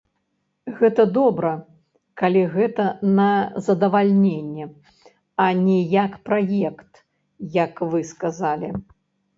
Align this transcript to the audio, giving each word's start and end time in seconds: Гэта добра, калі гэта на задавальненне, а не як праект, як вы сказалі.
Гэта 0.77 1.03
добра, 1.17 1.51
калі 2.21 2.41
гэта 2.55 2.87
на 3.19 3.29
задавальненне, 3.67 4.65
а 5.45 5.47
не 5.65 5.77
як 6.03 6.19
праект, 6.31 6.93
як 7.63 7.73
вы 7.95 7.99
сказалі. 8.17 8.77